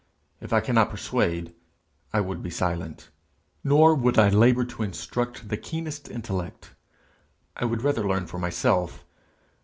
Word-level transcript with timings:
If 0.39 0.51
I 0.51 0.61
cannot 0.61 0.89
persuade, 0.89 1.53
I 2.11 2.21
would 2.21 2.41
be 2.41 2.49
silent. 2.49 3.11
Nor 3.63 3.93
would 3.93 4.17
I 4.17 4.29
labour 4.29 4.65
to 4.65 4.81
instruct 4.81 5.49
the 5.49 5.57
keenest 5.57 6.09
intellect; 6.09 6.71
I 7.55 7.65
would 7.65 7.83
rather 7.83 8.07
learn 8.07 8.25
for 8.25 8.39
myself. 8.39 9.05